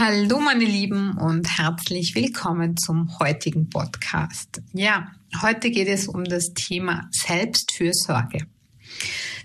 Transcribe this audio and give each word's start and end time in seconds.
Hallo 0.00 0.38
meine 0.38 0.64
Lieben 0.64 1.18
und 1.18 1.58
herzlich 1.58 2.14
willkommen 2.14 2.76
zum 2.76 3.18
heutigen 3.18 3.68
Podcast. 3.68 4.62
Ja, 4.72 5.10
heute 5.42 5.72
geht 5.72 5.88
es 5.88 6.06
um 6.06 6.22
das 6.22 6.54
Thema 6.54 7.08
Selbstfürsorge. 7.10 8.46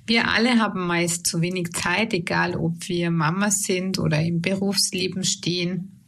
Wir 0.06 0.28
alle 0.28 0.60
haben 0.60 0.86
meist 0.86 1.26
zu 1.26 1.42
wenig 1.42 1.74
Zeit, 1.74 2.14
egal 2.14 2.56
ob 2.56 2.88
wir 2.88 3.10
Mamas 3.10 3.62
sind 3.62 3.98
oder 3.98 4.22
im 4.22 4.42
Berufsleben 4.42 5.24
stehen. 5.24 6.00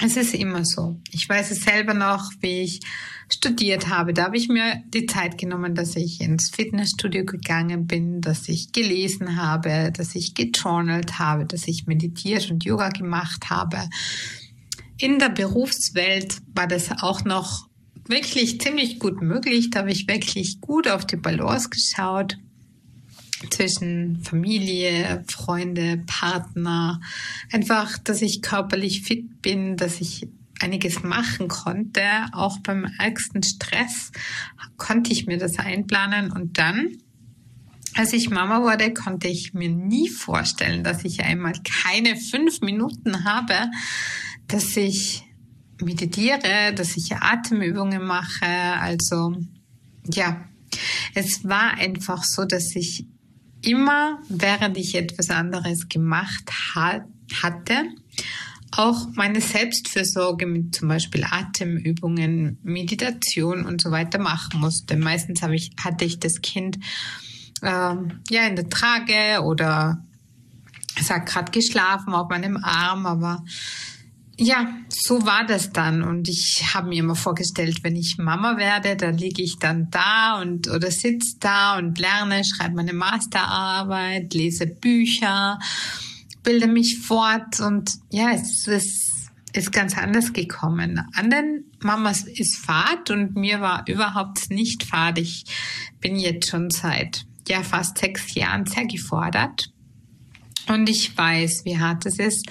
Es 0.00 0.16
ist 0.16 0.34
immer 0.34 0.64
so. 0.64 1.00
Ich 1.12 1.28
weiß 1.28 1.52
es 1.52 1.60
selber 1.60 1.94
noch, 1.94 2.32
wie 2.40 2.62
ich 2.62 2.80
studiert 3.32 3.88
habe. 3.88 4.12
Da 4.12 4.24
habe 4.24 4.36
ich 4.36 4.48
mir 4.48 4.82
die 4.92 5.06
Zeit 5.06 5.38
genommen, 5.38 5.74
dass 5.74 5.96
ich 5.96 6.20
ins 6.20 6.50
Fitnessstudio 6.50 7.24
gegangen 7.24 7.86
bin, 7.86 8.20
dass 8.20 8.48
ich 8.48 8.72
gelesen 8.72 9.36
habe, 9.36 9.90
dass 9.96 10.14
ich 10.14 10.34
gejournalt 10.34 11.18
habe, 11.18 11.46
dass 11.46 11.66
ich 11.66 11.86
meditiert 11.86 12.50
und 12.50 12.64
Yoga 12.64 12.90
gemacht 12.90 13.50
habe. 13.50 13.88
In 14.98 15.18
der 15.18 15.30
Berufswelt 15.30 16.38
war 16.54 16.66
das 16.66 16.90
auch 17.02 17.24
noch 17.24 17.68
wirklich 18.06 18.60
ziemlich 18.60 18.98
gut 18.98 19.22
möglich. 19.22 19.70
Da 19.70 19.80
habe 19.80 19.92
ich 19.92 20.06
wirklich 20.06 20.60
gut 20.60 20.88
auf 20.88 21.06
die 21.06 21.16
Balance 21.16 21.70
geschaut 21.70 22.36
zwischen 23.50 24.22
Familie, 24.22 25.24
Freunde, 25.26 26.02
Partner. 26.06 27.00
Einfach, 27.50 27.98
dass 27.98 28.22
ich 28.22 28.42
körperlich 28.42 29.02
fit 29.02 29.42
bin, 29.42 29.76
dass 29.76 30.00
ich 30.00 30.28
einiges 30.62 31.02
machen 31.02 31.48
konnte. 31.48 32.02
Auch 32.32 32.58
beim 32.60 32.86
ärgsten 32.98 33.42
Stress 33.42 34.12
konnte 34.76 35.12
ich 35.12 35.26
mir 35.26 35.38
das 35.38 35.58
einplanen 35.58 36.30
und 36.32 36.58
dann 36.58 36.98
als 37.94 38.14
ich 38.14 38.30
Mama 38.30 38.62
wurde, 38.62 38.94
konnte 38.94 39.28
ich 39.28 39.52
mir 39.52 39.68
nie 39.68 40.08
vorstellen, 40.08 40.82
dass 40.82 41.04
ich 41.04 41.22
einmal 41.22 41.52
keine 41.62 42.16
fünf 42.16 42.62
Minuten 42.62 43.24
habe, 43.24 43.70
dass 44.48 44.76
ich 44.76 45.24
meditiere, 45.80 46.72
dass 46.74 46.96
ich 46.96 47.14
Atemübungen 47.14 48.02
mache. 48.04 48.46
Also 48.46 49.36
ja, 50.10 50.44
es 51.14 51.44
war 51.44 51.74
einfach 51.74 52.24
so, 52.24 52.44
dass 52.44 52.74
ich 52.74 53.06
immer, 53.60 54.22
während 54.28 54.78
ich 54.78 54.94
etwas 54.94 55.30
anderes 55.30 55.88
gemacht 55.88 56.50
ha 56.74 57.04
hatte, 57.42 57.84
auch 58.72 59.08
meine 59.14 59.40
Selbstfürsorge 59.40 60.46
mit 60.46 60.74
zum 60.74 60.88
Beispiel 60.88 61.24
Atemübungen, 61.24 62.58
Meditation 62.62 63.66
und 63.66 63.80
so 63.80 63.90
weiter 63.90 64.18
machen 64.18 64.60
musste. 64.60 64.96
Meistens 64.96 65.42
habe 65.42 65.54
ich, 65.54 65.72
hatte 65.82 66.04
ich 66.04 66.18
das 66.18 66.40
Kind 66.40 66.78
äh, 67.62 67.68
ja 67.68 68.46
in 68.48 68.56
der 68.56 68.68
Trage 68.68 69.42
oder 69.42 70.02
es 70.98 71.10
hat 71.10 71.26
gerade 71.26 71.52
geschlafen 71.52 72.14
auf 72.14 72.28
meinem 72.28 72.56
Arm, 72.56 73.06
aber 73.06 73.44
ja, 74.38 74.66
so 74.88 75.24
war 75.24 75.46
das 75.46 75.72
dann. 75.72 76.02
Und 76.02 76.28
ich 76.28 76.74
habe 76.74 76.88
mir 76.88 77.00
immer 77.00 77.14
vorgestellt, 77.14 77.80
wenn 77.82 77.96
ich 77.96 78.18
Mama 78.18 78.56
werde, 78.56 78.96
dann 78.96 79.16
liege 79.16 79.42
ich 79.42 79.58
dann 79.58 79.88
da 79.90 80.40
und 80.40 80.68
oder 80.68 80.90
sitze 80.90 81.36
da 81.38 81.76
und 81.76 81.98
lerne, 81.98 82.42
schreibe 82.44 82.74
meine 82.74 82.94
Masterarbeit, 82.94 84.32
lese 84.34 84.66
Bücher 84.66 85.58
bilde 86.42 86.66
mich 86.66 86.98
fort 86.98 87.60
und 87.60 87.92
ja, 88.10 88.32
es 88.32 88.66
ist, 88.66 89.30
ist 89.52 89.72
ganz 89.72 89.96
anders 89.96 90.32
gekommen. 90.32 91.00
Anderen 91.14 91.64
Mamas 91.80 92.24
ist 92.24 92.56
Fahrt 92.56 93.10
und 93.10 93.36
mir 93.36 93.60
war 93.60 93.84
überhaupt 93.86 94.50
nicht 94.50 94.84
Fahrt. 94.84 95.18
Ich 95.18 95.44
bin 96.00 96.16
jetzt 96.16 96.48
schon 96.48 96.70
seit 96.70 97.24
ja 97.48 97.62
fast 97.62 97.98
sechs 97.98 98.34
Jahren 98.34 98.66
sehr 98.66 98.86
gefordert 98.86 99.72
und 100.68 100.88
ich 100.88 101.16
weiß, 101.16 101.64
wie 101.64 101.78
hart 101.78 102.06
es 102.06 102.18
ist, 102.18 102.48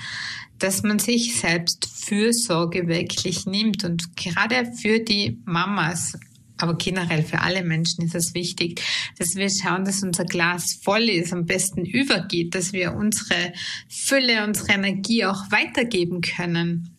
dass 0.59 0.84
man 0.84 1.00
sich 1.00 1.39
selbst 1.39 1.89
Fürsorge 2.06 2.88
wirklich 2.88 3.45
nimmt 3.45 3.84
und 3.84 4.16
gerade 4.16 4.72
für 4.80 5.00
die 5.00 5.39
Mamas 5.45 6.17
aber 6.61 6.75
generell 6.75 7.23
für 7.23 7.39
alle 7.39 7.63
Menschen 7.63 8.05
ist 8.05 8.16
es 8.16 8.33
wichtig, 8.33 8.81
dass 9.17 9.35
wir 9.35 9.49
schauen, 9.49 9.85
dass 9.85 10.03
unser 10.03 10.25
Glas 10.25 10.79
voll 10.83 11.09
ist, 11.09 11.33
am 11.33 11.45
besten 11.45 11.85
übergeht, 11.85 12.55
dass 12.55 12.73
wir 12.73 12.94
unsere 12.94 13.53
Fülle, 13.89 14.45
unsere 14.45 14.73
Energie 14.73 15.25
auch 15.25 15.51
weitergeben 15.51 16.21
können. 16.21 16.97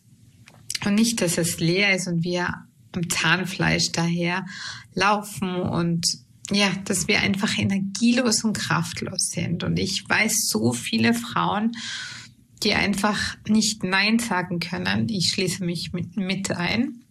Und 0.85 0.95
nicht, 0.95 1.21
dass 1.21 1.37
es 1.37 1.59
leer 1.59 1.95
ist 1.95 2.07
und 2.07 2.23
wir 2.23 2.49
am 2.91 3.09
Zahnfleisch 3.09 3.91
daher 3.91 4.45
laufen 4.93 5.55
und 5.55 6.05
ja, 6.51 6.69
dass 6.85 7.07
wir 7.07 7.21
einfach 7.21 7.57
energielos 7.57 8.43
und 8.43 8.57
kraftlos 8.57 9.29
sind. 9.29 9.63
Und 9.63 9.79
ich 9.79 10.03
weiß 10.07 10.49
so 10.49 10.73
viele 10.73 11.13
Frauen, 11.13 11.71
die 12.63 12.73
einfach 12.73 13.37
nicht 13.47 13.83
Nein 13.83 14.19
sagen 14.19 14.59
können. 14.59 15.07
Ich 15.09 15.29
schließe 15.29 15.63
mich 15.63 15.93
mit, 15.93 16.17
mit 16.17 16.51
ein 16.51 17.03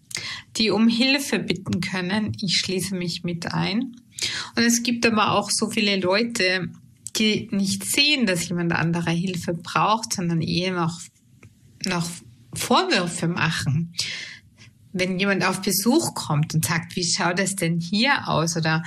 die 0.56 0.70
um 0.70 0.88
Hilfe 0.88 1.38
bitten 1.38 1.80
können. 1.80 2.32
Ich 2.40 2.58
schließe 2.58 2.94
mich 2.94 3.24
mit 3.24 3.52
ein. 3.52 3.96
Und 4.56 4.62
es 4.62 4.82
gibt 4.82 5.06
aber 5.06 5.32
auch 5.32 5.50
so 5.50 5.70
viele 5.70 5.98
Leute, 5.98 6.68
die 7.16 7.48
nicht 7.50 7.84
sehen, 7.84 8.26
dass 8.26 8.48
jemand 8.48 8.72
anderer 8.72 9.10
Hilfe 9.10 9.54
braucht, 9.54 10.12
sondern 10.12 10.41
eher 10.41 10.72
noch, 10.72 11.00
noch 11.86 12.08
Vorwürfe 12.54 13.28
machen. 13.28 13.94
Wenn 14.92 15.18
jemand 15.18 15.44
auf 15.44 15.62
Besuch 15.62 16.14
kommt 16.14 16.54
und 16.54 16.64
sagt, 16.64 16.96
wie 16.96 17.04
schaut 17.04 17.41
es 17.41 17.56
denn 17.56 17.80
hier 17.80 18.28
aus? 18.28 18.56
Oder 18.56 18.82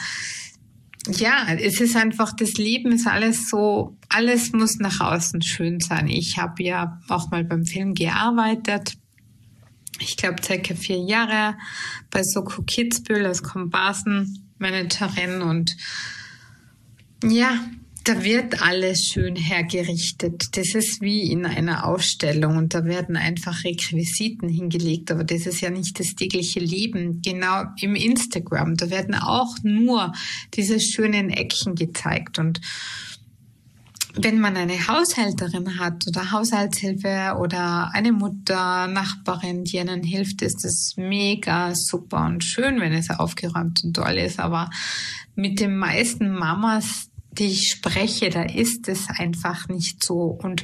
ja, 1.07 1.47
es 1.49 1.81
ist 1.81 1.95
einfach, 1.95 2.33
das 2.33 2.53
Leben 2.53 2.91
ist 2.91 3.07
alles 3.07 3.49
so, 3.49 3.97
alles 4.09 4.51
muss 4.53 4.77
nach 4.77 5.01
außen 5.01 5.41
schön 5.41 5.79
sein. 5.79 6.07
Ich 6.07 6.37
habe 6.37 6.63
ja 6.63 6.99
auch 7.09 7.31
mal 7.31 7.43
beim 7.43 7.65
Film 7.65 7.93
gearbeitet 7.95 8.97
ich 9.99 10.17
glaube, 10.17 10.43
circa 10.43 10.75
vier 10.75 10.99
Jahre 10.99 11.55
bei 12.11 12.23
Soko 12.23 12.63
Kitzbühel 12.63 13.25
als 13.25 13.43
Komparsenmanagerin 13.43 15.41
und 15.41 15.75
ja, 17.23 17.59
da 18.05 18.23
wird 18.23 18.61
alles 18.61 19.07
schön 19.11 19.35
hergerichtet. 19.35 20.49
Das 20.51 20.75
ist 20.75 21.01
wie 21.01 21.31
in 21.31 21.43
einer 21.43 21.87
Ausstellung 21.87 22.55
und 22.55 22.75
da 22.75 22.85
werden 22.85 23.17
einfach 23.17 23.63
Requisiten 23.63 24.47
hingelegt, 24.47 25.09
aber 25.09 25.23
das 25.23 25.47
ist 25.47 25.61
ja 25.61 25.71
nicht 25.71 25.99
das 25.99 26.13
tägliche 26.13 26.59
Leben. 26.59 27.23
Genau 27.23 27.63
im 27.81 27.95
Instagram, 27.95 28.77
da 28.77 28.91
werden 28.91 29.15
auch 29.15 29.57
nur 29.63 30.13
diese 30.53 30.79
schönen 30.79 31.31
Ecken 31.31 31.73
gezeigt 31.73 32.37
und 32.37 32.61
wenn 34.17 34.39
man 34.39 34.55
eine 34.55 34.87
Haushälterin 34.87 35.77
hat 35.79 36.07
oder 36.07 36.31
Haushaltshilfe 36.31 37.35
oder 37.39 37.91
eine 37.93 38.11
Mutter, 38.11 38.87
Nachbarin, 38.87 39.65
die 39.65 39.77
ihnen 39.77 40.03
hilft, 40.03 40.41
ist 40.41 40.63
es 40.63 40.93
mega 40.95 41.73
super 41.75 42.25
und 42.25 42.43
schön, 42.43 42.79
wenn 42.79 42.93
es 42.93 43.09
aufgeräumt 43.09 43.83
und 43.83 43.95
toll 43.95 44.17
ist. 44.17 44.39
Aber 44.39 44.69
mit 45.35 45.59
den 45.59 45.77
meisten 45.77 46.31
Mamas, 46.31 47.09
die 47.31 47.47
ich 47.47 47.71
spreche, 47.71 48.29
da 48.29 48.43
ist 48.43 48.87
es 48.87 49.07
einfach 49.09 49.67
nicht 49.67 50.03
so. 50.03 50.37
Und 50.41 50.63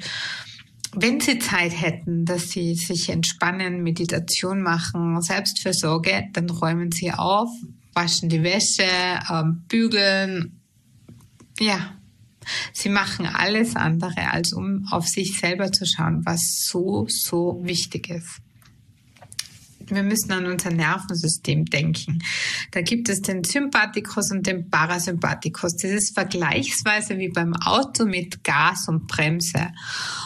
wenn 0.93 1.19
sie 1.19 1.39
Zeit 1.39 1.79
hätten, 1.79 2.25
dass 2.25 2.49
sie 2.49 2.75
sich 2.75 3.09
entspannen, 3.09 3.83
Meditation 3.83 4.61
machen, 4.61 5.21
Selbstversorge, 5.21 6.23
dann 6.33 6.49
räumen 6.49 6.91
sie 6.91 7.11
auf, 7.11 7.49
waschen 7.93 8.29
die 8.29 8.43
Wäsche, 8.43 8.87
ähm, 9.29 9.63
bügeln. 9.67 10.61
Ja, 11.59 11.95
Sie 12.73 12.89
machen 12.89 13.25
alles 13.25 13.75
andere, 13.75 14.31
als 14.31 14.53
um 14.53 14.87
auf 14.91 15.07
sich 15.07 15.39
selber 15.39 15.71
zu 15.71 15.85
schauen, 15.85 16.21
was 16.25 16.65
so, 16.65 17.05
so 17.09 17.59
wichtig 17.63 18.09
ist 18.09 18.41
wir 19.95 20.03
müssen 20.03 20.31
an 20.31 20.45
unser 20.45 20.71
Nervensystem 20.71 21.65
denken. 21.65 22.19
Da 22.71 22.81
gibt 22.81 23.09
es 23.09 23.21
den 23.21 23.43
Sympathikus 23.43 24.31
und 24.31 24.47
den 24.47 24.69
Parasympathikus. 24.69 25.75
Das 25.75 25.91
ist 25.91 26.13
vergleichsweise 26.13 27.17
wie 27.17 27.29
beim 27.29 27.53
Auto 27.53 28.05
mit 28.05 28.43
Gas 28.43 28.87
und 28.87 29.07
Bremse. 29.07 29.71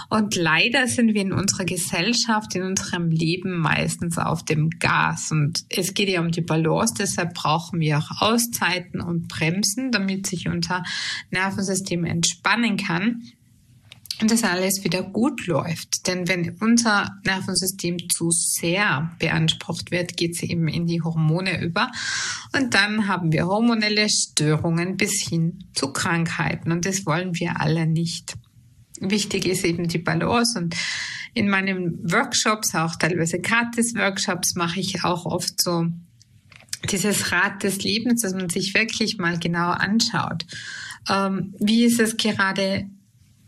Und 0.10 0.36
leider 0.36 0.88
sind 0.88 1.14
wir 1.14 1.22
in 1.22 1.34
unserer 1.34 1.66
Gesellschaft, 1.66 2.56
in 2.56 2.64
unserem 2.64 3.10
Leben 3.10 3.58
meistens 3.58 4.18
auf 4.18 4.44
dem 4.44 4.70
Gas. 4.70 5.32
Und 5.32 5.66
es 5.70 5.94
geht 5.94 6.10
ja 6.10 6.22
um 6.22 6.32
die 6.32 6.42
Balance, 6.42 6.94
deshalb 6.98 7.34
brauchen 7.34 7.80
wir 7.80 7.98
auch 7.98 8.22
Auszeiten 8.22 9.02
und 9.02 9.28
Bremsen, 9.28 9.92
damit 9.92 10.28
sich 10.28 10.48
unser 10.48 10.84
Nervensystem 11.32 12.06
entspannen 12.06 12.78
kann 12.78 13.24
und 14.22 14.32
das 14.32 14.44
alles 14.44 14.84
wieder 14.84 15.04
gut 15.04 15.46
läuft. 15.48 16.08
Denn 16.08 16.28
wenn 16.28 16.58
unser 16.62 17.12
Nervensystem 17.26 17.98
zu 18.10 18.32
sehr 18.32 19.12
beansprucht 19.20 19.92
wird, 19.92 20.16
geht 20.16 20.36
es 20.36 20.44
eben 20.44 20.68
in 20.68 20.86
die 20.86 21.02
Hormone 21.02 21.62
über. 21.62 21.92
Und 22.56 22.74
dann 22.74 23.08
haben 23.08 23.32
wir 23.32 23.48
hormonelle 23.48 24.08
Störungen 24.10 24.98
bis 24.98 25.22
hin 25.22 25.66
zu 25.74 25.92
Krankheiten. 25.92 26.72
Und 26.72 26.86
das 26.86 27.06
wollen 27.06 27.36
wir 27.36 27.60
alle 27.60 27.88
nicht. 27.88 28.36
Wichtig 29.02 29.46
ist 29.46 29.66
eben 29.66 29.88
die 29.88 29.98
Balance. 29.98 30.58
Und 30.58 30.76
in 31.34 31.50
meinen 31.50 32.00
Workshops, 32.10 32.74
auch 32.76 32.96
teilweise 32.96 33.40
Gratis-Workshops, 33.40 34.56
mache 34.56 34.80
ich 34.80 35.04
auch 35.04 35.26
oft 35.26 35.62
so 35.62 35.88
dieses 36.90 37.32
Rad 37.32 37.64
des 37.64 37.84
Lebens, 37.84 38.22
dass 38.22 38.34
man 38.34 38.50
sich 38.50 38.74
wirklich 38.74 39.18
mal 39.18 39.38
genau 39.40 39.72
anschaut. 39.72 40.46
Ähm, 41.10 41.54
wie 41.60 41.84
ist 41.84 42.00
es 42.00 42.16
gerade 42.16 42.90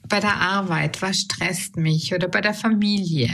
bei 0.08 0.20
der 0.20 0.38
Arbeit, 0.38 1.02
was 1.02 1.18
stresst 1.18 1.78
mich 1.78 2.14
oder 2.14 2.28
bei 2.28 2.42
der 2.42 2.54
Familie, 2.54 3.32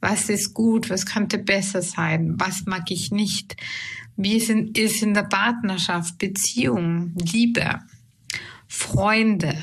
was 0.00 0.28
ist 0.28 0.54
gut, 0.54 0.90
was 0.90 1.06
könnte 1.06 1.38
besser 1.38 1.82
sein, 1.82 2.34
was 2.38 2.66
mag 2.66 2.90
ich 2.90 3.10
nicht, 3.10 3.56
wie 4.16 4.36
ist 4.36 5.02
in 5.02 5.14
der 5.14 5.22
Partnerschaft, 5.22 6.18
Beziehung, 6.18 7.14
Liebe, 7.32 7.78
Freunde, 8.66 9.54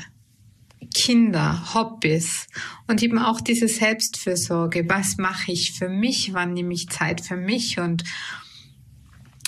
Kinder, 0.94 1.74
Hobbys 1.74 2.46
und 2.86 3.02
eben 3.02 3.18
auch 3.18 3.40
diese 3.40 3.68
Selbstfürsorge. 3.68 4.88
Was 4.88 5.18
mache 5.18 5.52
ich 5.52 5.72
für 5.72 5.88
mich? 5.88 6.32
Wann 6.32 6.54
nehme 6.54 6.72
ich 6.72 6.88
Zeit 6.88 7.20
für 7.20 7.36
mich? 7.36 7.78
Und 7.78 8.02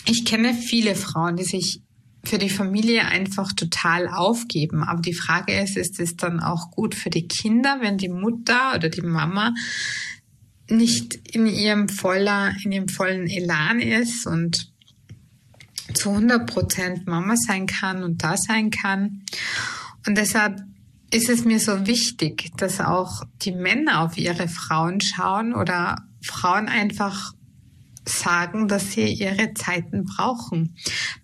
ich 0.05 0.25
kenne 0.25 0.53
viele 0.53 0.95
Frauen, 0.95 1.37
die 1.37 1.45
sich 1.45 1.83
für 2.25 2.39
die 2.39 2.51
Familie 2.51 3.07
einfach 3.07 3.53
total 3.53 4.09
aufgeben. 4.09 4.83
Aber 4.83 5.01
die 5.01 5.15
Frage 5.15 5.59
ist, 5.61 5.77
ist 5.77 6.01
es 6.01 6.17
dann 6.17 6.41
auch 6.41 6.71
gut 6.71 6.95
für 6.95 7.11
die 7.11 7.29
Kinder, 7.29 7.79
wenn 7.81 7.99
die 7.99 8.09
Mutter 8.09 8.75
oder 8.75 8.89
die 8.89 9.03
Mama 9.03 9.55
nicht 10.69 11.15
in 11.35 11.47
ihrem 11.47 11.89
voller, 11.89 12.55
in 12.63 12.73
ihrem 12.73 12.89
vollen 12.89 13.27
Elan 13.27 13.81
ist 13.81 14.27
und 14.27 14.71
zu 15.95 16.11
100 16.11 16.47
Prozent 16.47 17.07
Mama 17.07 17.37
sein 17.37 17.67
kann 17.67 18.03
und 18.03 18.23
da 18.23 18.37
sein 18.37 18.71
kann. 18.71 19.23
Und 20.07 20.19
deshalb 20.19 20.63
ist 21.11 21.31
es 21.31 21.45
mir 21.45 21.59
so 21.59 21.87
wichtig, 21.87 22.51
dass 22.57 22.81
auch 22.81 23.25
die 23.43 23.53
Männer 23.53 24.03
auf 24.03 24.19
ihre 24.19 24.49
Frauen 24.49 25.01
schauen 25.01 25.55
oder 25.55 26.05
Frauen 26.23 26.69
einfach 26.69 27.33
sagen, 28.09 28.69
dass 28.69 28.93
sie 28.93 29.13
ihre 29.13 29.55
Zeiten 29.55 30.05
brauchen. 30.05 30.77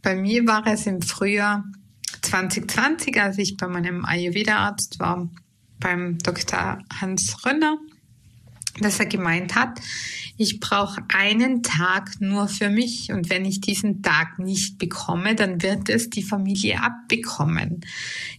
Bei 0.02 0.14
mir 0.14 0.46
war 0.46 0.66
es 0.66 0.86
im 0.86 1.02
Frühjahr 1.02 1.64
2020, 2.22 3.20
als 3.20 3.38
ich 3.38 3.56
bei 3.56 3.68
meinem 3.68 4.04
Ayurveda-Arzt 4.04 4.98
war, 4.98 5.28
beim 5.78 6.18
Dr. 6.18 6.78
Hans 7.00 7.44
Rönner, 7.44 7.76
dass 8.80 8.98
er 8.98 9.06
gemeint 9.06 9.54
hat, 9.54 9.80
ich 10.36 10.58
brauche 10.58 11.04
einen 11.14 11.62
Tag 11.62 12.20
nur 12.20 12.48
für 12.48 12.68
mich 12.68 13.12
und 13.12 13.30
wenn 13.30 13.44
ich 13.44 13.60
diesen 13.60 14.02
Tag 14.02 14.38
nicht 14.40 14.78
bekomme, 14.78 15.36
dann 15.36 15.62
wird 15.62 15.88
es 15.88 16.10
die 16.10 16.24
Familie 16.24 16.82
abbekommen. 16.82 17.82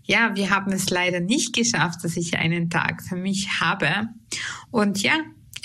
Ja, 0.03 0.35
wir 0.35 0.49
haben 0.49 0.73
es 0.73 0.89
leider 0.89 1.21
nicht 1.21 1.55
geschafft, 1.55 2.03
dass 2.03 2.17
ich 2.17 2.37
einen 2.37 2.69
Tag 2.69 3.01
für 3.01 3.15
mich 3.15 3.61
habe. 3.61 4.09
Und 4.71 5.01
ja, 5.01 5.13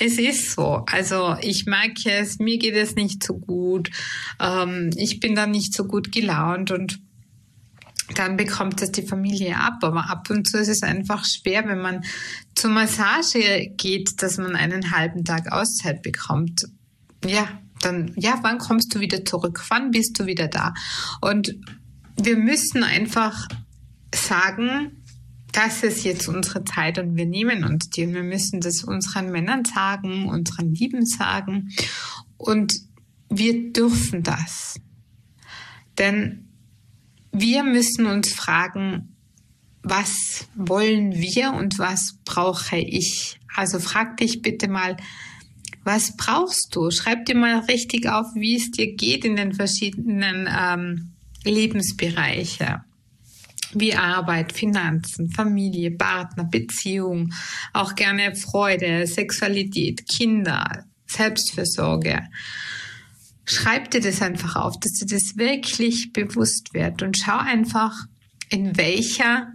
es 0.00 0.18
ist 0.18 0.52
so. 0.52 0.84
Also 0.90 1.36
ich 1.40 1.66
merke 1.66 2.10
es, 2.10 2.38
mir 2.38 2.58
geht 2.58 2.74
es 2.74 2.94
nicht 2.94 3.22
so 3.22 3.34
gut. 3.34 3.90
Ähm, 4.40 4.90
ich 4.96 5.20
bin 5.20 5.34
dann 5.34 5.50
nicht 5.50 5.74
so 5.74 5.84
gut 5.84 6.10
gelaunt 6.10 6.70
und 6.70 6.98
dann 8.14 8.36
bekommt 8.36 8.82
das 8.82 8.90
die 8.90 9.06
Familie 9.06 9.56
ab. 9.56 9.78
Aber 9.82 10.10
ab 10.10 10.28
und 10.30 10.48
zu 10.48 10.58
ist 10.58 10.68
es 10.68 10.82
einfach 10.82 11.24
schwer, 11.24 11.68
wenn 11.68 11.80
man 11.80 12.02
zur 12.54 12.70
Massage 12.70 13.70
geht, 13.76 14.22
dass 14.22 14.38
man 14.38 14.56
einen 14.56 14.90
halben 14.90 15.24
Tag 15.24 15.52
Auszeit 15.52 16.02
bekommt. 16.02 16.66
Ja, 17.24 17.46
dann, 17.82 18.12
ja, 18.16 18.38
wann 18.42 18.58
kommst 18.58 18.94
du 18.94 19.00
wieder 19.00 19.24
zurück? 19.24 19.62
Wann 19.68 19.90
bist 19.90 20.18
du 20.18 20.26
wieder 20.26 20.48
da? 20.48 20.74
Und 21.20 21.54
wir 22.16 22.36
müssen 22.36 22.84
einfach 22.84 23.46
sagen, 24.14 24.99
das 25.52 25.82
ist 25.82 26.04
jetzt 26.04 26.28
unsere 26.28 26.64
Zeit 26.64 26.98
und 26.98 27.16
wir 27.16 27.26
nehmen 27.26 27.64
uns 27.64 27.90
die 27.90 28.04
und 28.04 28.14
wir 28.14 28.22
müssen 28.22 28.60
das 28.60 28.84
unseren 28.84 29.30
Männern 29.30 29.64
sagen, 29.64 30.28
unseren 30.28 30.74
Lieben 30.74 31.04
sagen 31.06 31.70
und 32.36 32.74
wir 33.28 33.72
dürfen 33.72 34.22
das. 34.22 34.80
Denn 35.98 36.48
wir 37.32 37.62
müssen 37.62 38.06
uns 38.06 38.32
fragen, 38.32 39.16
was 39.82 40.48
wollen 40.54 41.12
wir 41.14 41.52
und 41.52 41.78
was 41.78 42.18
brauche 42.24 42.76
ich? 42.76 43.38
Also 43.54 43.78
frag 43.78 44.18
dich 44.18 44.42
bitte 44.42 44.68
mal, 44.68 44.96
was 45.84 46.16
brauchst 46.16 46.76
du? 46.76 46.90
Schreib 46.90 47.24
dir 47.24 47.36
mal 47.36 47.60
richtig 47.60 48.08
auf, 48.08 48.26
wie 48.34 48.56
es 48.56 48.70
dir 48.70 48.94
geht 48.94 49.24
in 49.24 49.36
den 49.36 49.54
verschiedenen 49.54 50.48
ähm, 50.50 51.12
Lebensbereiche 51.44 52.84
wie 53.74 53.94
Arbeit, 53.94 54.52
Finanzen, 54.52 55.30
Familie, 55.30 55.92
Partner, 55.92 56.44
Beziehung, 56.44 57.32
auch 57.72 57.94
gerne 57.94 58.34
Freude, 58.34 59.06
Sexualität, 59.06 60.08
Kinder, 60.08 60.84
Selbstfürsorge. 61.06 62.22
Schreib 63.44 63.90
dir 63.90 64.00
das 64.00 64.22
einfach 64.22 64.56
auf, 64.56 64.78
dass 64.80 64.92
dir 64.92 65.06
das 65.06 65.36
wirklich 65.36 66.12
bewusst 66.12 66.72
wird 66.72 67.02
und 67.02 67.18
schau 67.18 67.38
einfach, 67.38 67.96
in 68.48 68.76
welcher 68.76 69.48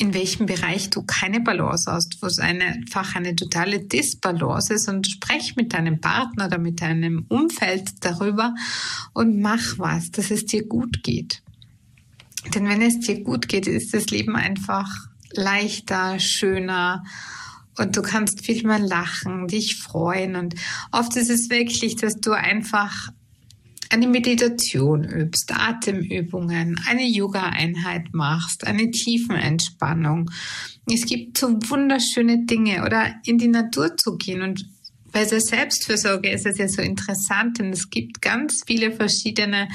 in 0.00 0.14
welchem 0.14 0.46
Bereich 0.46 0.90
du 0.90 1.02
keine 1.02 1.40
Balance 1.40 1.90
hast, 1.90 2.22
wo 2.22 2.26
es 2.28 2.38
einfach 2.38 3.16
eine 3.16 3.34
totale 3.34 3.80
Disbalance 3.80 4.74
ist 4.74 4.88
und 4.88 5.08
sprech 5.08 5.56
mit 5.56 5.74
deinem 5.74 6.00
Partner 6.00 6.46
oder 6.46 6.58
mit 6.58 6.80
deinem 6.80 7.26
Umfeld 7.28 7.90
darüber 8.00 8.54
und 9.12 9.40
mach 9.40 9.78
was, 9.78 10.12
dass 10.12 10.30
es 10.30 10.46
dir 10.46 10.66
gut 10.66 11.02
geht. 11.02 11.42
Denn 12.54 12.68
wenn 12.68 12.82
es 12.82 13.00
dir 13.00 13.22
gut 13.22 13.48
geht, 13.48 13.66
ist 13.66 13.94
das 13.94 14.06
Leben 14.06 14.36
einfach 14.36 14.88
leichter, 15.32 16.18
schöner 16.18 17.04
und 17.76 17.96
du 17.96 18.02
kannst 18.02 18.44
viel 18.44 18.66
mehr 18.66 18.78
lachen, 18.78 19.46
dich 19.46 19.76
freuen. 19.76 20.36
Und 20.36 20.54
oft 20.92 21.16
ist 21.16 21.30
es 21.30 21.50
wirklich, 21.50 21.96
dass 21.96 22.16
du 22.16 22.32
einfach 22.32 23.10
eine 23.90 24.06
Meditation 24.06 25.04
übst, 25.04 25.52
Atemübungen, 25.52 26.80
eine 26.88 27.06
Yoga-Einheit 27.06 28.12
machst, 28.12 28.66
eine 28.66 28.90
Tiefenentspannung. 28.90 30.30
Es 30.90 31.06
gibt 31.06 31.38
so 31.38 31.48
wunderschöne 31.48 32.44
Dinge 32.44 32.84
oder 32.84 33.14
in 33.24 33.38
die 33.38 33.48
Natur 33.48 33.96
zu 33.96 34.16
gehen 34.16 34.42
und 34.42 34.66
bei 35.10 35.24
der 35.24 35.40
Selbstfürsorge 35.40 36.30
ist 36.30 36.44
es 36.44 36.58
ja 36.58 36.68
so 36.68 36.82
interessant, 36.82 37.58
denn 37.58 37.72
es 37.72 37.88
gibt 37.88 38.20
ganz 38.20 38.62
viele 38.66 38.92
verschiedene 38.92 39.68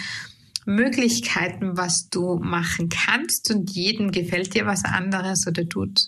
Möglichkeiten, 0.65 1.77
was 1.77 2.09
du 2.09 2.37
machen 2.37 2.89
kannst 2.89 3.51
und 3.51 3.71
jedem 3.71 4.11
gefällt 4.11 4.53
dir 4.53 4.65
was 4.65 4.85
anderes 4.85 5.45
oder 5.47 5.67
tut, 5.67 5.99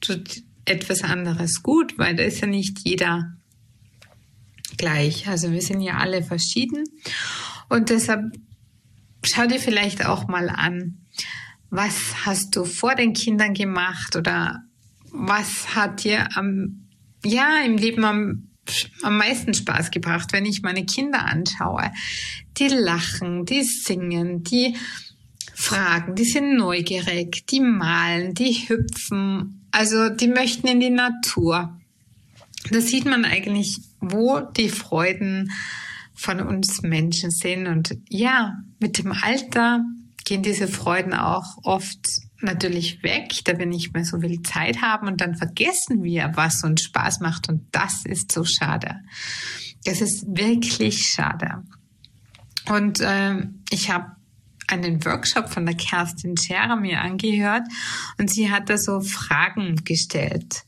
tut 0.00 0.42
etwas 0.64 1.02
anderes 1.02 1.62
gut, 1.62 1.98
weil 1.98 2.16
da 2.16 2.24
ist 2.24 2.40
ja 2.40 2.46
nicht 2.46 2.80
jeder 2.84 3.36
gleich. 4.76 5.28
Also 5.28 5.52
wir 5.52 5.62
sind 5.62 5.80
ja 5.80 5.98
alle 5.98 6.22
verschieden 6.22 6.84
und 7.68 7.90
deshalb 7.90 8.36
schau 9.24 9.46
dir 9.46 9.58
vielleicht 9.58 10.04
auch 10.04 10.28
mal 10.28 10.48
an, 10.48 10.98
was 11.70 12.26
hast 12.26 12.54
du 12.56 12.64
vor 12.64 12.94
den 12.94 13.12
Kindern 13.12 13.54
gemacht 13.54 14.16
oder 14.16 14.62
was 15.10 15.74
hat 15.74 16.04
dir 16.04 16.28
am, 16.36 16.88
ja, 17.24 17.60
im 17.64 17.76
Leben 17.76 18.04
am 18.04 18.45
am 19.02 19.16
meisten 19.18 19.54
Spaß 19.54 19.90
gebracht, 19.90 20.32
wenn 20.32 20.44
ich 20.44 20.62
meine 20.62 20.84
Kinder 20.84 21.24
anschaue. 21.26 21.90
Die 22.58 22.68
lachen, 22.68 23.44
die 23.44 23.62
singen, 23.62 24.42
die 24.42 24.76
fragen, 25.54 26.14
die 26.14 26.24
sind 26.24 26.56
neugierig, 26.56 27.46
die 27.46 27.60
malen, 27.60 28.34
die 28.34 28.52
hüpfen, 28.68 29.66
also 29.70 30.08
die 30.08 30.28
möchten 30.28 30.68
in 30.68 30.80
die 30.80 30.90
Natur. 30.90 31.78
Da 32.70 32.80
sieht 32.80 33.04
man 33.04 33.24
eigentlich, 33.24 33.78
wo 34.00 34.40
die 34.40 34.68
Freuden 34.68 35.50
von 36.14 36.40
uns 36.40 36.82
Menschen 36.82 37.30
sind. 37.30 37.66
Und 37.66 37.96
ja, 38.08 38.58
mit 38.80 38.98
dem 38.98 39.12
Alter 39.12 39.84
gehen 40.26 40.42
diese 40.42 40.68
Freuden 40.68 41.14
auch 41.14 41.56
oft 41.62 42.00
natürlich 42.40 43.02
weg, 43.02 43.30
da 43.44 43.58
wir 43.58 43.64
nicht 43.64 43.94
mehr 43.94 44.04
so 44.04 44.20
viel 44.20 44.42
Zeit 44.42 44.82
haben 44.82 45.06
und 45.06 45.20
dann 45.22 45.36
vergessen 45.36 46.02
wir, 46.02 46.32
was 46.34 46.62
uns 46.64 46.82
Spaß 46.82 47.20
macht 47.20 47.48
und 47.48 47.62
das 47.72 48.04
ist 48.04 48.32
so 48.32 48.44
schade. 48.44 48.96
Das 49.84 50.02
ist 50.02 50.26
wirklich 50.26 51.06
schade. 51.06 51.62
Und 52.68 53.00
äh, 53.00 53.46
ich 53.70 53.90
habe 53.90 54.16
einen 54.66 55.04
Workshop 55.04 55.48
von 55.48 55.64
der 55.64 55.76
Kerstin 55.76 56.36
Scherer 56.36 56.74
mir 56.74 57.00
angehört 57.00 57.62
und 58.18 58.28
sie 58.28 58.50
hat 58.50 58.68
da 58.68 58.76
so 58.76 59.00
Fragen 59.00 59.76
gestellt. 59.84 60.64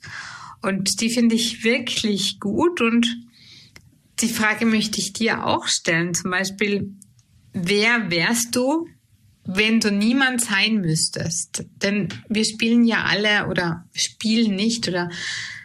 Und 0.63 1.01
die 1.01 1.11
finde 1.11 1.35
ich 1.35 1.65
wirklich 1.65 2.39
gut 2.39 2.81
und 2.81 3.09
die 4.21 4.29
Frage 4.29 4.67
möchte 4.67 5.01
ich 5.01 5.13
dir 5.13 5.45
auch 5.45 5.67
stellen. 5.67 6.15
Zum 6.15 6.31
Beispiel, 6.31 6.95
wer 7.53 8.11
wärst 8.11 8.55
du, 8.55 8.87
wenn 9.51 9.81
du 9.81 9.91
niemand 9.91 10.43
sein 10.43 10.83
müsstest, 10.83 11.65
denn 11.83 12.09
wir 12.29 12.45
spielen 12.45 12.85
ja 12.85 13.05
alle 13.05 13.49
oder 13.49 13.87
spielen 13.95 14.55
nicht 14.55 14.87
oder 14.89 15.09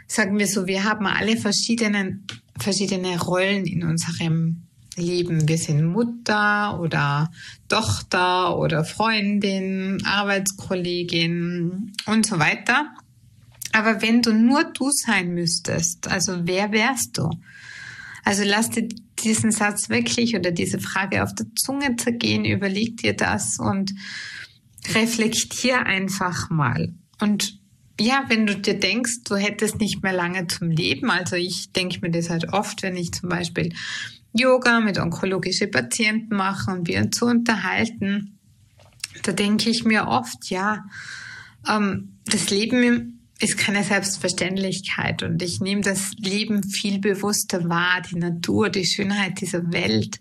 sagen 0.08 0.40
wir 0.40 0.48
so, 0.48 0.68
wir 0.68 0.86
haben 0.86 1.06
alle 1.06 1.36
verschiedene, 1.36 2.22
verschiedene 2.58 3.20
Rollen 3.20 3.66
in 3.66 3.84
unserem 3.84 4.63
Leben. 4.96 5.50
Wir 5.50 5.58
sind 5.58 5.86
Mutter 5.86 6.80
oder 6.80 7.30
Tochter 7.68 8.58
oder 8.58 8.86
Freundin, 8.86 10.02
Arbeitskollegin 10.06 11.92
und 12.06 12.25
so 12.25 12.40
weiter. 12.40 12.88
Aber 13.74 14.02
wenn 14.02 14.22
du 14.22 14.34
nur 14.34 14.63
du 14.63 14.92
sein 14.92 15.34
müsstest, 15.34 16.08
also 16.08 16.48
wer 16.48 16.72
wärst 16.72 17.18
du? 17.18 17.30
Also 18.24 18.44
lass 18.46 18.70
dir 18.70 18.88
diesen 19.24 19.51
Satz 19.51 19.89
wirklich 19.89 20.36
oder 20.36 20.51
diese 20.51 20.80
Frage 20.80 21.24
auf 21.24 21.34
der 21.34 21.48
Zunge 21.56 21.96
zergehen, 21.96 22.46
überleg 22.46 22.98
dir 22.98 23.15
das 23.15 23.60
und 23.60 23.94
reflektier 24.94 25.86
einfach 25.86 26.50
mal. 26.50 26.94
Und 27.20 27.60
ja, 28.00 28.25
wenn 28.27 28.48
du 28.48 28.56
dir 28.56 28.80
denkst, 28.80 29.24
du 29.25 29.36
hättest 29.36 29.80
nicht 29.80 30.03
mehr 30.03 30.13
lange 30.13 30.48
zum 30.48 30.70
Leben, 30.70 31.10
also 31.12 31.36
ich 31.36 31.72
denke 31.72 32.00
mir 32.01 32.12
das 32.12 32.30
halt 32.30 32.51
oft, 32.51 32.82
wenn 32.84 32.96
ich 32.96 33.12
zum 33.12 33.30
Beispiel 33.30 33.74
Yoga 34.34 34.80
mit 34.80 34.98
onkologischen 34.98 35.70
Patienten 35.70 36.36
mache 36.36 36.72
und 36.72 36.88
wir 36.88 37.01
uns 37.01 37.18
so 37.18 37.27
unterhalten, 37.27 38.39
da 39.22 39.32
denke 39.32 39.70
ich 39.70 39.86
mir 39.86 40.08
oft, 40.08 40.50
ja, 40.50 40.86
ähm, 41.70 42.18
das 42.25 42.50
Leben 42.50 43.12
ist 43.44 43.58
keine 43.58 43.84
Selbstverständlichkeit 43.84 45.22
und 45.22 45.42
ich 45.42 45.60
nehme 45.60 45.82
das 45.82 46.14
Leben 46.14 46.64
viel 46.64 47.00
bewusster 47.00 47.68
wahr, 47.68 48.02
die 48.02 48.16
Natur, 48.16 48.70
die 48.70 48.86
Schönheit 48.86 49.42
dieser 49.42 49.72
Welt. 49.74 50.20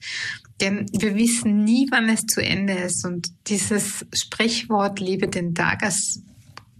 Denn 0.60 0.86
wir 0.92 1.14
wissen 1.14 1.62
nie, 1.62 1.86
wann 1.90 2.08
es 2.08 2.26
zu 2.26 2.42
Ende 2.42 2.72
ist. 2.74 3.04
Und 3.04 3.28
dieses 3.46 4.04
Sprichwort, 4.12 4.98
liebe 4.98 5.28
den 5.28 5.54
Tag, 5.54 5.84
als 5.84 6.22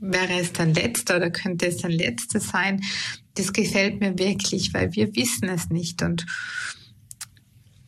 wäre 0.01 0.41
es 0.41 0.53
dein 0.53 0.75
letzter 0.75 1.17
oder 1.17 1.31
könnte 1.31 1.67
es 1.69 1.79
dein 1.79 1.93
letzter 1.93 2.41
sein, 2.41 2.83
das 3.35 3.53
gefällt 3.53 4.01
mir 4.01 4.19
wirklich, 4.19 4.75
weil 4.75 4.93
wir 4.95 5.15
wissen 5.15 5.49
es 5.49 5.71
nicht. 5.71 6.03
Und 6.03 6.27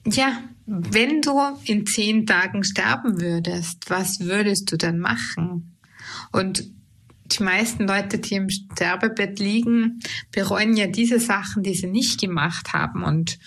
ja, 0.06 0.42
wenn 0.66 1.22
du 1.22 1.40
in 1.64 1.86
zehn 1.86 2.24
Tagen 2.24 2.62
sterben 2.62 3.20
würdest, 3.20 3.90
was 3.90 4.20
würdest 4.20 4.70
du 4.70 4.76
dann 4.76 4.98
machen? 4.98 5.76
Und 6.30 6.70
die 7.38 7.42
meisten 7.42 7.86
Leute, 7.86 8.18
die 8.18 8.34
im 8.34 8.48
Sterbebett 8.48 9.38
liegen, 9.38 10.00
bereuen 10.30 10.76
ja 10.76 10.86
diese 10.86 11.20
Sachen, 11.20 11.62
die 11.62 11.74
sie 11.74 11.86
nicht 11.86 12.20
gemacht 12.20 12.72
haben. 12.72 13.02
Und 13.02 13.38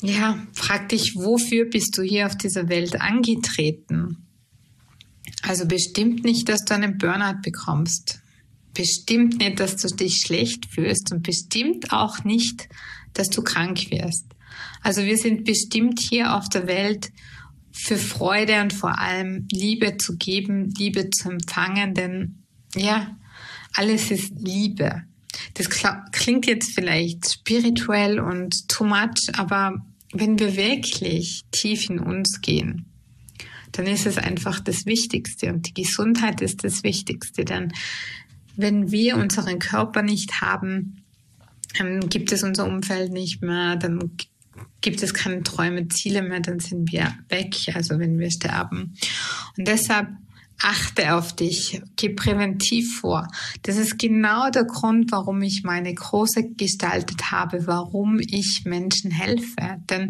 ja, 0.00 0.38
frag 0.52 0.88
dich, 0.88 1.14
wofür 1.14 1.66
bist 1.66 1.96
du 1.96 2.02
hier 2.02 2.26
auf 2.26 2.36
dieser 2.36 2.68
Welt 2.68 3.00
angetreten? 3.00 4.26
Also 5.42 5.66
bestimmt 5.66 6.24
nicht, 6.24 6.48
dass 6.48 6.64
du 6.64 6.74
einen 6.74 6.98
Burnout 6.98 7.40
bekommst. 7.42 8.20
Bestimmt 8.74 9.38
nicht, 9.38 9.60
dass 9.60 9.76
du 9.76 9.88
dich 9.88 10.22
schlecht 10.24 10.66
fühlst 10.66 11.12
und 11.12 11.22
bestimmt 11.22 11.92
auch 11.92 12.24
nicht, 12.24 12.68
dass 13.12 13.28
du 13.28 13.42
krank 13.42 13.90
wirst. 13.90 14.26
Also 14.82 15.02
wir 15.02 15.16
sind 15.16 15.44
bestimmt 15.44 16.00
hier 16.00 16.34
auf 16.34 16.48
der 16.48 16.66
Welt, 16.66 17.10
für 17.72 17.96
Freude 17.96 18.60
und 18.60 18.72
vor 18.72 18.98
allem 18.98 19.48
Liebe 19.50 19.96
zu 19.96 20.16
geben, 20.16 20.72
Liebe 20.76 21.10
zu 21.10 21.30
empfangen, 21.30 21.94
denn 21.94 22.42
ja, 22.74 23.16
alles 23.74 24.10
ist 24.10 24.32
Liebe. 24.38 25.02
Das 25.54 25.68
klingt 26.12 26.46
jetzt 26.46 26.74
vielleicht 26.74 27.32
spirituell 27.32 28.20
und 28.20 28.68
too 28.68 28.84
much, 28.84 29.30
aber 29.34 29.84
wenn 30.12 30.38
wir 30.38 30.56
wirklich 30.56 31.42
tief 31.50 31.88
in 31.88 31.98
uns 31.98 32.40
gehen, 32.42 32.86
dann 33.72 33.86
ist 33.86 34.04
es 34.04 34.18
einfach 34.18 34.60
das 34.60 34.84
Wichtigste 34.84 35.50
und 35.50 35.66
die 35.66 35.82
Gesundheit 35.82 36.42
ist 36.42 36.62
das 36.64 36.82
Wichtigste, 36.82 37.44
denn 37.44 37.72
wenn 38.56 38.90
wir 38.90 39.16
unseren 39.16 39.58
Körper 39.58 40.02
nicht 40.02 40.42
haben, 40.42 41.02
gibt 42.10 42.32
es 42.32 42.42
unser 42.42 42.66
Umfeld 42.66 43.12
nicht 43.12 43.42
mehr, 43.42 43.76
dann 43.76 43.98
gibt 44.80 45.02
es 45.02 45.14
keine 45.14 45.42
Träume, 45.42 45.88
Ziele 45.88 46.22
mehr, 46.22 46.40
dann 46.40 46.60
sind 46.60 46.92
wir 46.92 47.14
weg, 47.28 47.54
also 47.74 47.98
wenn 47.98 48.18
wir 48.18 48.30
sterben. 48.30 48.94
Und 49.56 49.68
deshalb 49.68 50.08
achte 50.60 51.14
auf 51.14 51.34
dich, 51.34 51.80
geh 51.96 52.10
präventiv 52.10 52.98
vor. 53.00 53.28
Das 53.62 53.76
ist 53.76 53.98
genau 53.98 54.50
der 54.50 54.64
Grund, 54.64 55.10
warum 55.10 55.42
ich 55.42 55.62
meine 55.64 55.92
Große 55.92 56.50
gestaltet 56.56 57.30
habe, 57.30 57.66
warum 57.66 58.20
ich 58.20 58.62
Menschen 58.64 59.10
helfe. 59.10 59.82
Denn 59.90 60.08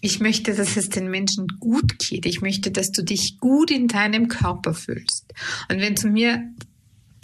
ich 0.00 0.20
möchte, 0.20 0.54
dass 0.54 0.76
es 0.76 0.88
den 0.88 1.10
Menschen 1.10 1.46
gut 1.60 1.98
geht. 1.98 2.26
Ich 2.26 2.40
möchte, 2.40 2.70
dass 2.70 2.90
du 2.90 3.02
dich 3.02 3.38
gut 3.38 3.70
in 3.70 3.86
deinem 3.86 4.28
Körper 4.28 4.74
fühlst. 4.74 5.32
Und 5.70 5.80
wenn 5.80 5.96
zu 5.96 6.08
mir 6.08 6.42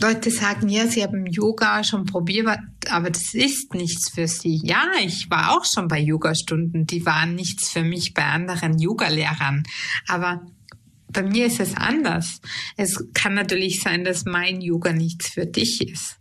Leute 0.01 0.31
sagen, 0.31 0.69
ja, 0.69 0.87
sie 0.87 1.03
haben 1.03 1.27
Yoga 1.27 1.83
schon 1.83 2.05
probiert, 2.05 2.59
aber 2.91 3.11
das 3.11 3.33
ist 3.33 3.73
nichts 3.73 4.11
für 4.11 4.29
sie. 4.29 4.61
Ja, 4.63 4.85
ich 5.03 5.31
war 5.31 5.57
auch 5.57 5.65
schon 5.65 5.89
bei 5.89 5.99
Yogastunden, 5.99 6.87
die 6.87 7.07
waren 7.07 7.35
nichts 7.35 7.71
für 7.71 7.83
mich 7.83 8.13
bei 8.13 8.25
anderen 8.25 8.79
Yogalehrern. 8.79 9.63
Aber 10.07 10.47
bei 11.09 11.23
mir 11.23 11.47
ist 11.47 11.61
es 11.61 11.75
anders. 11.77 12.41
Es 12.77 13.07
kann 13.15 13.35
natürlich 13.35 13.81
sein, 13.81 14.05
dass 14.05 14.27
mein 14.27 14.61
Yoga 14.61 14.93
nichts 14.93 15.29
für 15.29 15.47
dich 15.47 15.89
ist. 15.89 16.19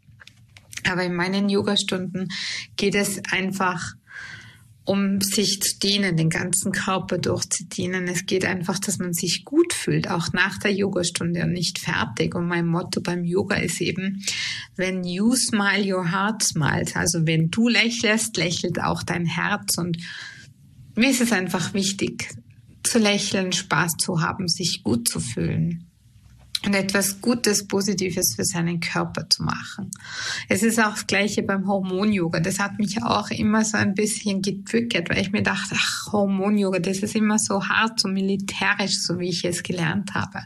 Aber 0.90 1.04
in 1.04 1.16
meinen 1.16 1.50
Yogastunden 1.50 2.30
geht 2.78 2.96
es 2.96 3.22
einfach 3.32 3.96
um 4.86 5.20
sich 5.20 5.60
zu 5.62 5.80
dienen, 5.80 6.16
den 6.16 6.30
ganzen 6.30 6.72
Körper 6.72 7.18
durchzudienen. 7.18 8.08
Es 8.08 8.26
geht 8.26 8.46
einfach, 8.46 8.78
dass 8.78 9.00
man 9.00 9.14
sich 9.14 9.44
gut 9.44 9.74
fühlt, 9.74 10.10
auch 10.10 10.32
nach 10.32 10.60
der 10.60 10.72
Yogastunde 10.72 11.44
und 11.44 11.54
nicht 11.54 11.80
fertig. 11.80 12.36
Und 12.36 12.48
mein 12.48 12.68
Motto 12.68 13.02
beim 13.02 13.24
Yoga 13.24 13.56
ist 13.56 13.82
eben, 13.82 14.24
wenn 14.76 15.04
you 15.04 15.36
smile, 15.36 15.96
your 15.96 16.12
heart 16.12 16.44
smiles. 16.44 16.96
Also 16.96 17.26
wenn 17.26 17.50
du 17.50 17.68
lächelst, 17.68 18.38
lächelt 18.38 18.80
auch 18.80 19.02
dein 19.02 19.26
Herz. 19.26 19.78
Und 19.80 19.98
mir 20.96 21.10
ist 21.10 21.22
es 21.22 21.32
einfach 21.32 21.74
wichtig, 21.74 22.30
zu 22.84 23.00
lächeln, 23.00 23.52
Spaß 23.52 23.94
zu 23.98 24.22
haben, 24.22 24.48
sich 24.48 24.84
gut 24.84 25.08
zu 25.08 25.20
fühlen 25.20 25.90
und 26.66 26.74
etwas 26.74 27.22
Gutes, 27.22 27.68
Positives 27.68 28.36
für 28.36 28.44
seinen 28.44 28.80
Körper 28.80 29.30
zu 29.30 29.44
machen. 29.44 29.92
Es 30.50 30.64
ist 30.64 30.80
auch 30.80 30.94
das 30.94 31.08
Gleiche 31.08 31.44
beim 31.44 31.68
Hormon-Yoga. 31.68 32.40
Das 32.40 32.60
hat 32.60 32.80
mich 32.80 33.02
auch 33.04 33.30
immer 33.30 33.64
so 33.64 33.78
ein 33.78 33.94
bisschen 33.94 34.42
gedrückt, 34.42 35.10
weil 35.10 35.20
ich 35.20 35.32
mir 35.32 35.44
dachte, 35.44 35.76
ach, 35.78 36.12
Hormon-Yoga, 36.12 36.80
das 36.80 37.00
ist 37.00 37.16
immer 37.16 37.40
so 37.40 37.68
hart, 37.68 38.00
so 38.00 38.08
militärisch, 38.08 39.00
so 39.00 39.20
wie 39.20 39.30
ich 39.30 39.46
es 39.46 39.64
gelernt 39.64 40.14
habe. 40.14 40.40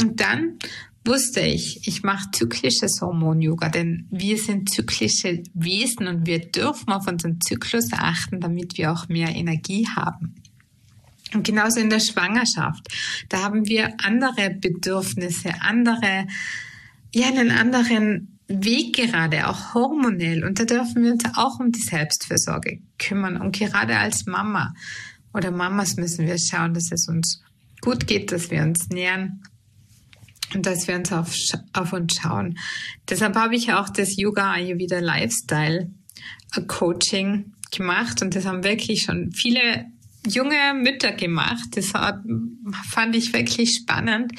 Und 0.00 0.20
dann 0.20 0.58
wusste 1.04 1.40
ich, 1.40 1.86
ich 1.86 2.02
mache 2.02 2.30
zyklisches 2.32 3.00
Hormon-Yoga, 3.00 3.68
denn 3.68 4.06
wir 4.10 4.38
sind 4.38 4.70
zyklische 4.70 5.42
Wesen 5.54 6.06
und 6.06 6.26
wir 6.26 6.38
dürfen 6.38 6.90
auf 6.92 7.06
unseren 7.06 7.40
Zyklus 7.40 7.92
achten, 7.92 8.40
damit 8.40 8.78
wir 8.78 8.92
auch 8.92 9.08
mehr 9.08 9.34
Energie 9.34 9.88
haben. 9.88 10.41
Und 11.34 11.46
genauso 11.46 11.80
in 11.80 11.90
der 11.90 12.00
Schwangerschaft. 12.00 12.86
Da 13.28 13.42
haben 13.42 13.66
wir 13.66 13.94
andere 14.02 14.50
Bedürfnisse, 14.50 15.50
andere, 15.60 16.26
ja, 17.14 17.28
einen 17.28 17.50
anderen 17.50 18.38
Weg 18.48 18.96
gerade, 18.96 19.48
auch 19.48 19.74
hormonell. 19.74 20.44
Und 20.44 20.58
da 20.60 20.64
dürfen 20.64 21.02
wir 21.02 21.12
uns 21.12 21.24
auch 21.36 21.58
um 21.58 21.72
die 21.72 21.80
Selbstfürsorge 21.80 22.80
kümmern. 22.98 23.38
Und 23.38 23.56
gerade 23.56 23.96
als 23.96 24.26
Mama 24.26 24.74
oder 25.32 25.50
Mamas 25.50 25.96
müssen 25.96 26.26
wir 26.26 26.38
schauen, 26.38 26.74
dass 26.74 26.92
es 26.92 27.08
uns 27.08 27.42
gut 27.80 28.06
geht, 28.06 28.32
dass 28.32 28.50
wir 28.50 28.62
uns 28.62 28.88
nähern 28.90 29.42
und 30.54 30.66
dass 30.66 30.86
wir 30.86 30.96
uns 30.96 31.12
auf, 31.12 31.34
auf 31.72 31.92
uns 31.92 32.14
schauen. 32.14 32.58
Deshalb 33.08 33.36
habe 33.36 33.56
ich 33.56 33.72
auch 33.72 33.88
das 33.88 34.16
Yoga 34.16 34.52
Ayurveda 34.52 34.98
Lifestyle 34.98 35.90
Coaching 36.66 37.54
gemacht 37.70 38.20
und 38.20 38.34
das 38.34 38.44
haben 38.44 38.62
wirklich 38.62 39.02
schon 39.02 39.32
viele 39.32 39.86
junge 40.26 40.74
Mütter 40.74 41.12
gemacht. 41.12 41.68
Das 41.76 41.94
hat, 41.94 42.20
fand 42.90 43.16
ich 43.16 43.32
wirklich 43.32 43.76
spannend. 43.76 44.32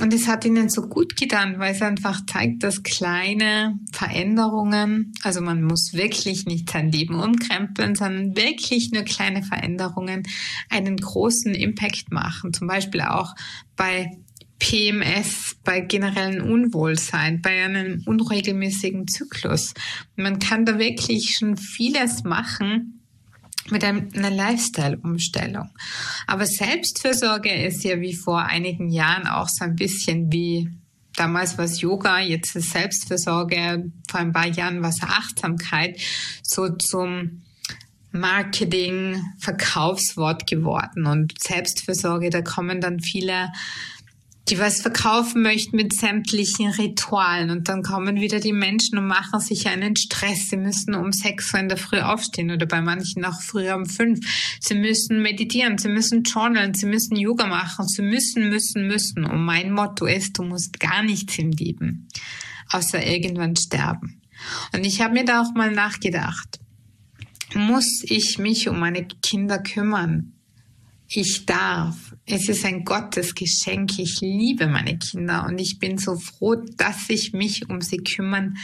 Und 0.00 0.14
es 0.14 0.28
hat 0.28 0.44
ihnen 0.44 0.70
so 0.70 0.82
gut 0.82 1.16
getan, 1.16 1.58
weil 1.58 1.74
es 1.74 1.82
einfach 1.82 2.24
zeigt, 2.24 2.62
dass 2.62 2.82
kleine 2.82 3.78
Veränderungen, 3.92 5.12
also 5.22 5.40
man 5.40 5.62
muss 5.62 5.92
wirklich 5.92 6.46
nicht 6.46 6.70
sein 6.70 6.90
Leben 6.90 7.20
umkrempeln, 7.20 7.94
sondern 7.96 8.36
wirklich 8.36 8.92
nur 8.92 9.02
kleine 9.02 9.42
Veränderungen 9.42 10.22
einen 10.70 10.96
großen 10.96 11.54
Impact 11.54 12.12
machen. 12.12 12.52
Zum 12.54 12.68
Beispiel 12.68 13.02
auch 13.02 13.34
bei 13.76 14.10
PMS, 14.60 15.56
bei 15.64 15.80
generellen 15.80 16.40
Unwohlsein, 16.40 17.42
bei 17.42 17.64
einem 17.64 18.02
unregelmäßigen 18.06 19.08
Zyklus. 19.08 19.74
Man 20.16 20.38
kann 20.38 20.64
da 20.64 20.78
wirklich 20.78 21.36
schon 21.36 21.56
vieles 21.56 22.22
machen, 22.22 22.99
mit 23.70 23.84
einer 23.84 24.30
Lifestyle-Umstellung. 24.30 25.70
Aber 26.26 26.46
Selbstfürsorge 26.46 27.52
ist 27.52 27.84
ja 27.84 28.00
wie 28.00 28.14
vor 28.14 28.44
einigen 28.44 28.90
Jahren 28.90 29.26
auch 29.26 29.48
so 29.48 29.64
ein 29.64 29.76
bisschen 29.76 30.32
wie 30.32 30.68
damals 31.16 31.58
war 31.58 31.64
es 31.64 31.80
Yoga, 31.80 32.20
jetzt 32.20 32.56
ist 32.56 32.70
Selbstfürsorge, 32.70 33.90
vor 34.08 34.20
ein 34.20 34.32
paar 34.32 34.46
Jahren 34.46 34.82
war 34.82 34.90
es 34.90 35.02
Achtsamkeit, 35.02 36.00
so 36.42 36.68
zum 36.70 37.42
Marketing, 38.12 39.22
Verkaufswort 39.38 40.46
geworden. 40.46 41.06
Und 41.06 41.34
Selbstfürsorge, 41.40 42.30
da 42.30 42.42
kommen 42.42 42.80
dann 42.80 43.00
viele 43.00 43.52
die 44.50 44.58
was 44.58 44.80
verkaufen 44.80 45.42
möchten 45.42 45.76
mit 45.76 45.94
sämtlichen 45.94 46.70
Ritualen. 46.70 47.50
Und 47.50 47.68
dann 47.68 47.82
kommen 47.82 48.20
wieder 48.20 48.40
die 48.40 48.52
Menschen 48.52 48.98
und 48.98 49.06
machen 49.06 49.40
sich 49.40 49.68
einen 49.68 49.96
Stress. 49.96 50.48
Sie 50.48 50.56
müssen 50.56 50.94
um 50.94 51.12
sechs 51.12 51.54
Uhr 51.54 51.60
in 51.60 51.68
der 51.68 51.78
Früh 51.78 52.00
aufstehen 52.00 52.50
oder 52.50 52.66
bei 52.66 52.80
manchen 52.80 53.24
auch 53.24 53.40
früher 53.40 53.76
um 53.76 53.86
fünf. 53.86 54.18
Sie 54.60 54.74
müssen 54.74 55.22
meditieren, 55.22 55.78
sie 55.78 55.88
müssen 55.88 56.24
journalen, 56.24 56.74
sie 56.74 56.86
müssen 56.86 57.16
Yoga 57.16 57.46
machen, 57.46 57.86
sie 57.86 58.02
müssen, 58.02 58.48
müssen, 58.48 58.86
müssen. 58.86 59.24
Und 59.24 59.44
mein 59.44 59.72
Motto 59.72 60.06
ist, 60.06 60.38
du 60.38 60.42
musst 60.42 60.80
gar 60.80 61.02
nichts 61.02 61.38
im 61.38 61.52
Leben, 61.52 62.08
außer 62.70 63.06
irgendwann 63.06 63.56
sterben. 63.56 64.20
Und 64.74 64.84
ich 64.84 65.00
habe 65.00 65.14
mir 65.14 65.24
da 65.24 65.42
auch 65.42 65.54
mal 65.54 65.70
nachgedacht, 65.70 66.58
muss 67.54 68.02
ich 68.04 68.38
mich 68.38 68.68
um 68.68 68.78
meine 68.78 69.06
Kinder 69.22 69.58
kümmern? 69.58 70.39
Ich 71.12 71.44
darf. 71.44 72.14
Es 72.24 72.48
ist 72.48 72.64
ein 72.64 72.84
Gottesgeschenk. 72.84 73.98
Ich 73.98 74.20
liebe 74.20 74.68
meine 74.68 74.96
Kinder 74.96 75.44
und 75.44 75.58
ich 75.58 75.80
bin 75.80 75.98
so 75.98 76.16
froh, 76.16 76.54
dass 76.76 77.10
ich 77.10 77.32
mich 77.32 77.68
um 77.68 77.80
sie 77.80 77.96
kümmern 77.96 78.56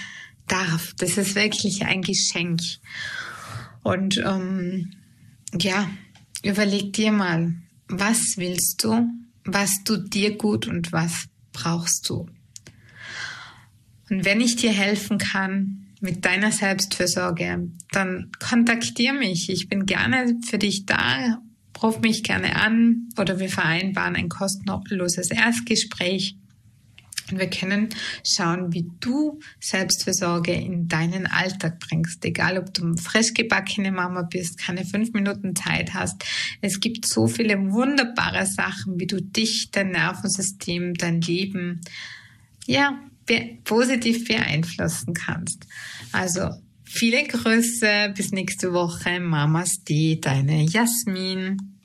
darf. 0.46 0.94
Das 0.96 1.18
ist 1.18 1.34
wirklich 1.34 1.84
ein 1.84 2.02
Geschenk. 2.02 2.60
Und 3.82 4.18
ähm, 4.18 4.92
ja, 5.60 5.90
überleg 6.44 6.92
dir 6.92 7.10
mal, 7.10 7.52
was 7.88 8.36
willst 8.36 8.84
du, 8.84 9.08
was 9.44 9.82
tut 9.84 10.14
dir 10.14 10.36
gut 10.36 10.68
und 10.68 10.92
was 10.92 11.26
brauchst 11.52 12.08
du. 12.08 12.28
Und 14.08 14.24
wenn 14.24 14.40
ich 14.40 14.54
dir 14.54 14.72
helfen 14.72 15.18
kann 15.18 15.88
mit 16.00 16.24
deiner 16.24 16.52
Selbstfürsorge, 16.52 17.72
dann 17.90 18.30
kontaktier 18.38 19.14
mich. 19.14 19.50
Ich 19.50 19.68
bin 19.68 19.84
gerne 19.84 20.38
für 20.48 20.58
dich 20.58 20.86
da. 20.86 21.42
Ruf 21.82 22.00
mich 22.00 22.22
gerne 22.22 22.56
an 22.56 23.08
oder 23.18 23.38
wir 23.38 23.48
vereinbaren 23.48 24.16
ein 24.16 24.28
kostenloses 24.28 25.30
Erstgespräch. 25.30 26.36
Und 27.30 27.40
wir 27.40 27.50
können 27.50 27.88
schauen, 28.24 28.72
wie 28.72 28.88
du 29.00 29.40
Selbstfürsorge 29.60 30.52
in 30.52 30.86
deinen 30.86 31.26
Alltag 31.26 31.80
bringst. 31.80 32.24
Egal, 32.24 32.56
ob 32.56 32.72
du 32.72 32.96
frisch 32.96 33.34
gebackene 33.34 33.90
Mama 33.90 34.22
bist, 34.22 34.58
keine 34.58 34.84
fünf 34.84 35.12
Minuten 35.12 35.56
Zeit 35.56 35.92
hast. 35.92 36.24
Es 36.60 36.78
gibt 36.78 37.06
so 37.06 37.26
viele 37.26 37.72
wunderbare 37.72 38.46
Sachen, 38.46 39.00
wie 39.00 39.06
du 39.06 39.20
dich, 39.20 39.70
dein 39.72 39.90
Nervensystem, 39.90 40.94
dein 40.94 41.20
Leben, 41.20 41.80
ja, 42.66 43.00
positiv 43.64 44.28
beeinflussen 44.28 45.12
kannst. 45.14 45.66
Also 46.12 46.50
viele 46.86 47.24
Grüße, 47.24 48.12
bis 48.16 48.32
nächste 48.32 48.72
Woche. 48.72 49.20
Mamas 49.20 49.82
die, 49.86 50.20
deine 50.20 50.62
Jasmin. 50.62 51.75